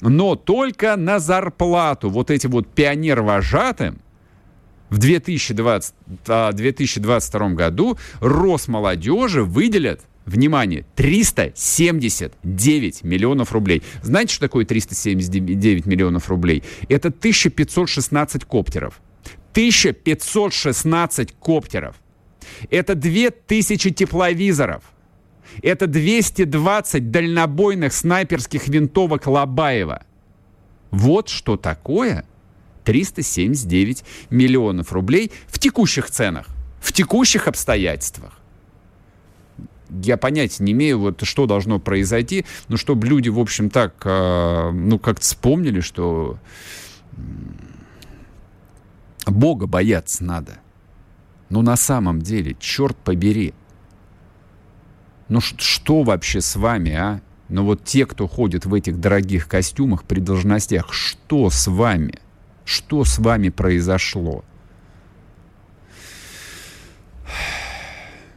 [0.00, 3.98] Но только на зарплату вот этим вот пионер-вожатым
[4.88, 5.94] в 2020,
[6.52, 13.82] 2022 а, году Росмолодежи выделят внимание, 379 миллионов рублей.
[14.02, 16.62] Знаете, что такое 379 миллионов рублей?
[16.88, 19.00] Это 1516 коптеров.
[19.52, 21.96] 1516 коптеров.
[22.70, 24.84] Это 2000 тепловизоров.
[25.62, 30.02] Это 220 дальнобойных снайперских винтовок Лобаева.
[30.90, 32.24] Вот что такое
[32.84, 36.48] 379 миллионов рублей в текущих ценах,
[36.80, 38.37] в текущих обстоятельствах
[39.90, 44.70] я понятия не имею, вот что должно произойти, но чтобы люди, в общем, так, э,
[44.72, 46.38] ну, как-то вспомнили, что
[49.26, 50.58] Бога бояться надо.
[51.50, 53.54] Ну, на самом деле, черт побери.
[55.28, 57.20] Ну, что вообще с вами, а?
[57.48, 62.18] Ну, вот те, кто ходит в этих дорогих костюмах при должностях, что с вами?
[62.66, 64.44] Что с вами произошло?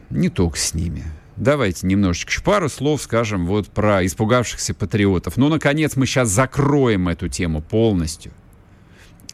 [0.10, 1.06] Не только с ними
[1.36, 5.38] давайте немножечко пару слов скажем вот про испугавшихся патриотов.
[5.38, 8.32] Ну, наконец, мы сейчас закроем эту тему полностью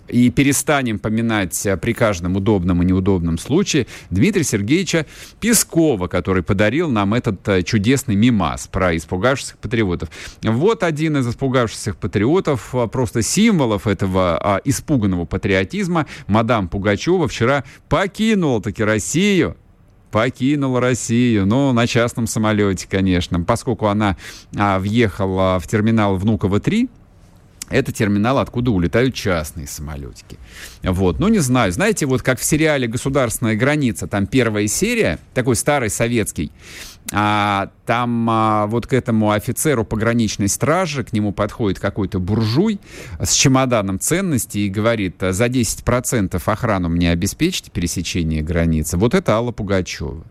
[0.07, 5.05] и перестанем поминать э, при каждом удобном и неудобном случае Дмитрия Сергеевича
[5.39, 10.09] Пескова, который подарил нам этот э, чудесный мимас про испугавшихся патриотов.
[10.43, 17.63] Вот один из испугавшихся патриотов, э, просто символов этого а, испуганного патриотизма, мадам Пугачева вчера
[17.89, 19.57] покинула таки Россию,
[20.11, 24.17] покинула Россию, ну, на частном самолете, конечно, поскольку она
[24.55, 26.89] а, въехала в терминал Внуково-3,
[27.69, 30.37] это терминал, откуда улетают частные самолетики.
[30.83, 35.57] Вот, ну не знаю, знаете, вот как в сериале «Государственная граница», там первая серия, такой
[35.57, 36.51] старый советский,
[37.11, 42.79] а, там а, вот к этому офицеру пограничной стражи, к нему подходит какой-то буржуй
[43.19, 48.97] с чемоданом ценностей и говорит, за 10% охрану мне обеспечите пересечение границы.
[48.97, 50.23] Вот это Алла Пугачева.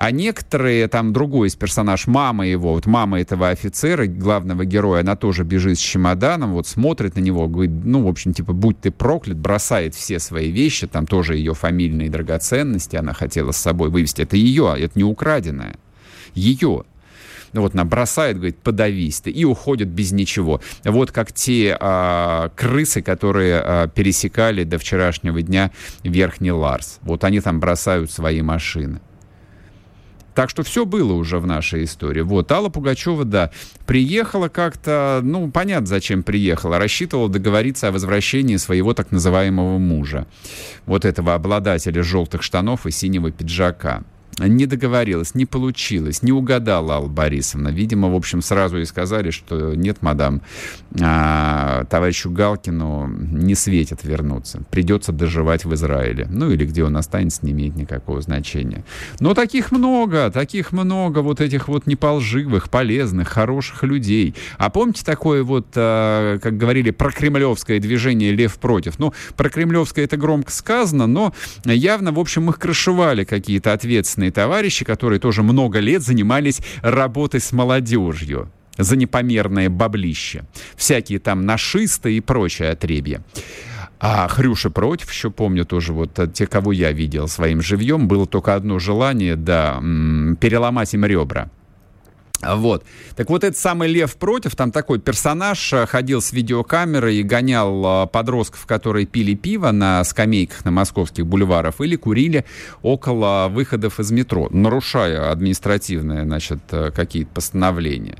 [0.00, 5.14] А некоторые, там другой из персонаж, мама его, вот мама этого офицера, главного героя, она
[5.14, 8.90] тоже бежит с чемоданом, вот смотрит на него, говорит, ну, в общем, типа, будь ты
[8.92, 14.22] проклят, бросает все свои вещи, там тоже ее фамильные драгоценности она хотела с собой вывести.
[14.22, 15.76] Это ее, это не украденное.
[16.32, 16.84] Ее
[17.52, 20.62] вот она бросает, говорит, подавись ты, и уходит без ничего.
[20.82, 25.72] Вот как те а, крысы, которые а, пересекали до вчерашнего дня
[26.04, 27.00] Верхний Ларс.
[27.02, 29.00] Вот они там бросают свои машины.
[30.34, 32.20] Так что все было уже в нашей истории.
[32.20, 33.50] Вот, Алла Пугачева, да,
[33.86, 40.26] приехала как-то, ну, понятно, зачем приехала, рассчитывала договориться о возвращении своего так называемого мужа,
[40.86, 44.04] вот этого обладателя желтых штанов и синего пиджака
[44.38, 47.68] не договорилась, не получилось, не угадала Алла Борисовна.
[47.68, 50.42] Видимо, в общем, сразу и сказали, что нет, мадам,
[50.98, 54.62] а, товарищу Галкину не светит вернуться.
[54.70, 56.26] Придется доживать в Израиле.
[56.28, 58.84] Ну, или где он останется, не имеет никакого значения.
[59.20, 64.34] Но таких много, таких много вот этих вот неполживых, полезных, хороших людей.
[64.58, 68.98] А помните такое вот, а, как говорили, прокремлевское движение «Лев против»?
[68.98, 71.32] Ну, прокремлевское это громко сказано, но
[71.64, 77.52] явно, в общем, их крышевали какие-то ответственные товарищи, которые тоже много лет занимались работой с
[77.52, 78.50] молодежью
[78.82, 80.44] за непомерное баблище.
[80.76, 83.22] Всякие там нашисты и прочее отребье.
[84.02, 88.26] А Хрюша против, еще помню тоже, вот э, те, кого я видел своим живьем, было
[88.26, 89.78] только одно желание, да,
[90.40, 91.50] переломать им ребра.
[92.42, 92.86] Вот.
[93.16, 98.04] Так вот, этот самый Лев против, там такой персонаж э, ходил с видеокамерой и гонял
[98.04, 102.46] э, подростков, которые пили пиво на скамейках на московских бульварах или курили
[102.80, 108.16] около выходов из метро, нарушая административные, значит, какие-то постановления.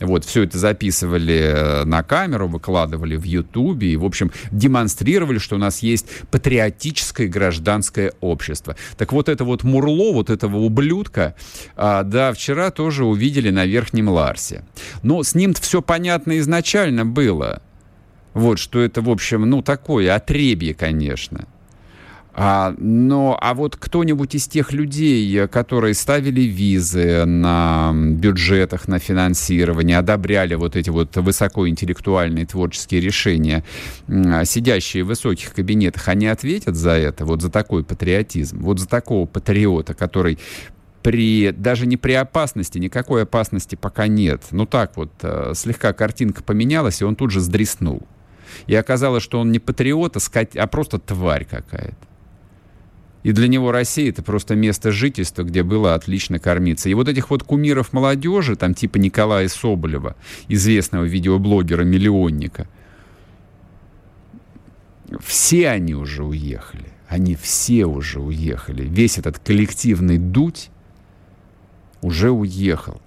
[0.00, 5.56] Вот, все это записывали э, на камеру, выкладывали в Ютубе и, в общем, демонстрировали, что
[5.56, 8.76] у нас есть патриотическое гражданское общество.
[8.96, 11.34] Так вот это вот Мурло, вот этого ублюдка,
[11.76, 14.64] а, да, вчера тоже увидели на Верхнем Ларсе.
[15.02, 17.62] Но с ним все понятно изначально было.
[18.34, 21.46] Вот, что это, в общем, ну, такое отребье, конечно.
[22.36, 29.98] А, но, а вот кто-нибудь из тех людей, которые ставили визы на бюджетах, на финансирование,
[29.98, 33.62] одобряли вот эти вот высокоинтеллектуальные творческие решения,
[34.08, 39.26] сидящие в высоких кабинетах, они ответят за это, вот за такой патриотизм, вот за такого
[39.26, 40.40] патриота, который
[41.02, 44.42] при, даже не при опасности, никакой опасности пока нет.
[44.50, 48.02] Ну так вот, э, слегка картинка поменялась, и он тут же сдриснул.
[48.66, 52.13] И оказалось, что он не патриот, а, скать, а просто тварь какая-то.
[53.24, 56.90] И для него Россия это просто место жительства, где было отлично кормиться.
[56.90, 60.14] И вот этих вот кумиров молодежи, там типа Николая Соболева,
[60.48, 62.68] известного видеоблогера-миллионника,
[65.20, 66.84] все они уже уехали.
[67.08, 68.84] Они все уже уехали.
[68.84, 70.70] Весь этот коллективный дуть
[72.02, 73.00] уже уехал.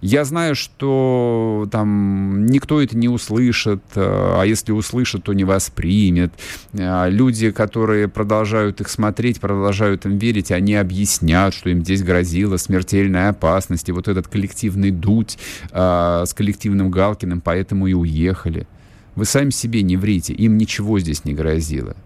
[0.00, 6.32] Я знаю, что там никто это не услышит, э, а если услышит, то не воспримет.
[6.72, 12.56] Э, люди, которые продолжают их смотреть, продолжают им верить, они объяснят, что им здесь грозила
[12.56, 13.88] смертельная опасность.
[13.88, 15.38] И вот этот коллективный дуть
[15.70, 18.66] а, с коллективным Галкиным поэтому и уехали.
[19.14, 21.96] Вы сами себе не врите, им ничего здесь не грозило.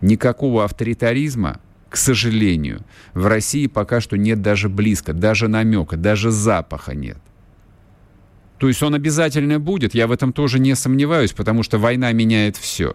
[0.00, 1.60] Никакого авторитаризма,
[1.92, 2.80] к сожалению,
[3.12, 7.18] в России пока что нет даже близко, даже намека, даже запаха нет.
[8.56, 12.56] То есть он обязательно будет, я в этом тоже не сомневаюсь, потому что война меняет
[12.56, 12.94] все.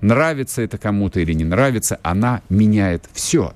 [0.00, 3.54] Нравится это кому-то или не нравится, она меняет все.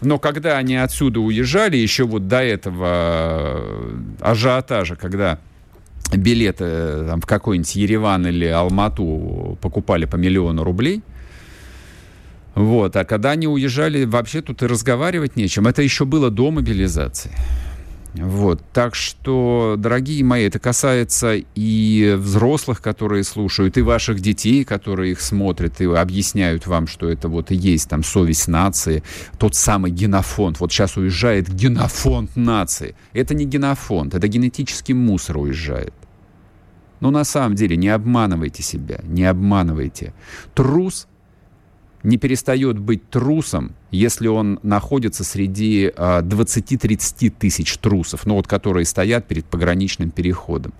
[0.00, 5.38] Но когда они отсюда уезжали, еще вот до этого э, ажиотажа, когда
[6.12, 11.02] билеты э, там, в какой-нибудь Ереван или Алмату покупали по миллиону рублей,
[12.54, 12.96] Вот.
[12.96, 15.66] А когда они уезжали, вообще тут и разговаривать нечем.
[15.66, 17.32] Это еще было до мобилизации.
[18.14, 18.62] Вот.
[18.74, 25.20] Так что, дорогие мои, это касается и взрослых, которые слушают, и ваших детей, которые их
[25.22, 29.02] смотрят и объясняют вам, что это вот и есть там совесть нации,
[29.38, 30.60] тот самый генофонд.
[30.60, 32.94] Вот сейчас уезжает генофонд нации.
[33.14, 35.94] Это не генофонд, это генетический мусор уезжает.
[37.00, 40.12] Но на самом деле не обманывайте себя, не обманывайте.
[40.54, 41.08] Трус
[42.02, 48.84] не перестает быть трусом, если он находится среди 20-30 а, тысяч трусов, ну вот которые
[48.84, 50.72] стоят перед пограничным переходом.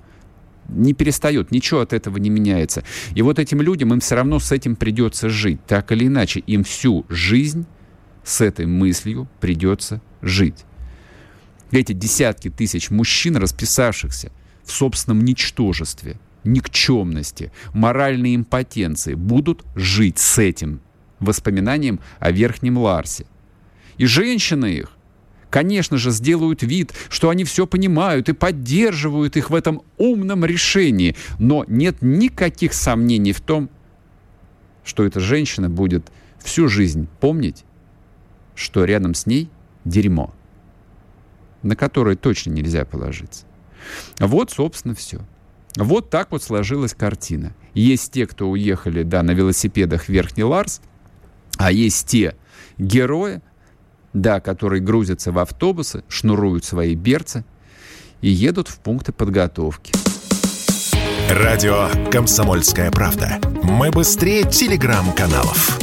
[0.69, 2.85] Не перестает, ничего от этого не меняется.
[3.15, 5.61] И вот этим людям, им все равно с этим придется жить.
[5.67, 7.67] Так или иначе, им всю жизнь
[8.25, 10.65] с этой мыслью придется жить.
[11.73, 14.31] Эти десятки тысяч мужчин, расписавшихся
[14.65, 20.81] в собственном ничтожестве, никчемности, моральной импотенции, будут жить с этим
[21.23, 23.27] воспоминаниям о Верхнем Ларсе.
[23.99, 24.93] И женщины их,
[25.51, 31.17] конечно же, сделают вид, что они все понимают и поддерживают их в этом умном решении,
[31.39, 33.69] но нет никаких сомнений в том,
[34.85, 36.11] что эта женщина будет
[36.43, 37.65] всю жизнь помнить,
[38.55, 39.49] что рядом с ней
[39.85, 40.35] дерьмо,
[41.63, 43.47] на которое точно нельзя положиться.
[44.19, 45.21] Вот, собственно, все.
[45.77, 47.55] Вот так вот сложилась картина.
[47.75, 50.83] Есть те, кто уехали, да, на велосипедах в Верхний Ларс,
[51.59, 52.35] а есть те
[52.79, 53.41] герои,
[54.13, 57.45] да, которые грузятся в автобусы, шнуруют свои берцы
[58.21, 59.93] и едут в пункты подготовки.
[61.31, 63.41] Радио «Комсомольская правда».
[63.63, 65.79] Мы быстрее телеграм-каналов.